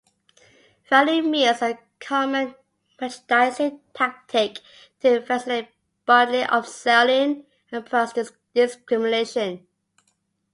Value 0.89 1.21
meals 1.21 1.61
are 1.61 1.69
a 1.73 1.79
common 1.99 2.55
merchandising 2.99 3.81
tactic 3.93 4.57
to 5.01 5.21
facilitate 5.21 5.69
bundling, 6.07 6.47
up-selling, 6.49 7.45
and 7.71 7.85
price 7.85 8.11
discrimination. 8.55 9.67